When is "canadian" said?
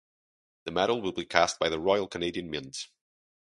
2.07-2.49